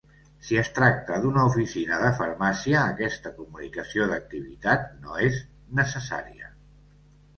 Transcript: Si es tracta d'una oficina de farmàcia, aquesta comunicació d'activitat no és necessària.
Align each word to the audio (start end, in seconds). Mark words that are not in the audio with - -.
Si 0.45 0.55
es 0.59 0.69
tracta 0.77 1.19
d'una 1.25 1.43
oficina 1.49 1.99
de 2.05 2.09
farmàcia, 2.21 2.79
aquesta 2.95 3.35
comunicació 3.37 4.09
d'activitat 4.13 4.89
no 5.07 5.23
és 5.31 5.41
necessària. 5.83 6.51